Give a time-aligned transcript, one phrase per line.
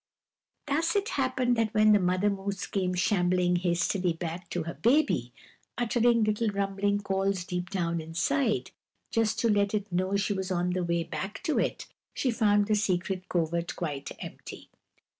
[0.65, 5.31] Thus it happened that when the mother moose came shambling hastily back to her baby,
[5.77, 8.71] uttering little rumbling calls deep down inside,
[9.11, 11.85] just to let it know she was on the way back to it,
[12.15, 14.71] she found the secret covert quite empty.